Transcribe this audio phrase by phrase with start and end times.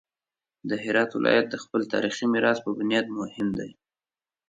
[0.69, 3.69] د هرات ولایت د خپل تاریخي میراث په بنیاد مهم دی.